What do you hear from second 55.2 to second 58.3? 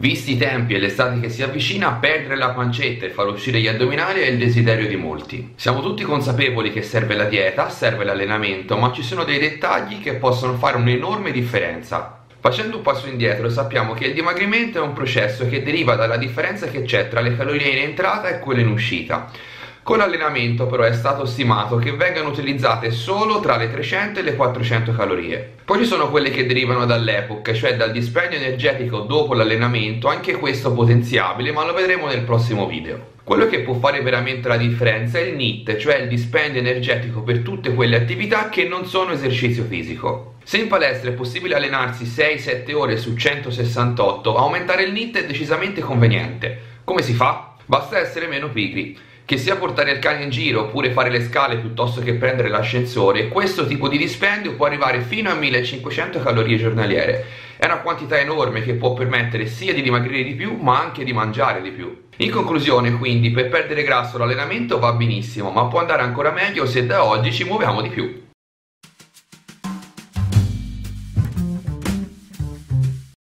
a 1500 calorie giornaliere. È una quantità